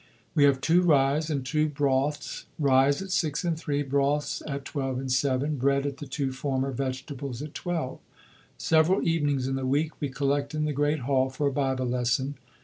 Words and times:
We 0.33 0.45
have 0.45 0.61
two 0.61 0.81
ryes 0.81 1.29
and 1.29 1.45
two 1.45 1.69
broths 1.69 2.47
ryes 2.57 3.03
at 3.03 3.11
6 3.11 3.43
and 3.43 3.55
3, 3.55 3.83
broths 3.83 4.41
at 4.47 4.65
12 4.65 4.97
and 4.99 5.11
7; 5.11 5.57
bread 5.57 5.85
at 5.85 5.97
the 5.97 6.07
two 6.07 6.31
former, 6.31 6.71
vegetables 6.71 7.43
at 7.43 7.53
12. 7.53 7.99
Several 8.57 9.07
evenings 9.07 9.47
in 9.47 9.57
the 9.57 9.63
week 9.67 9.91
we 10.01 10.09
collect 10.09 10.55
in 10.55 10.65
the 10.65 10.73
Great 10.73 11.01
Hall 11.01 11.29
for 11.29 11.45
a 11.45 11.53
Bible 11.53 11.85
lesson. 11.85 12.33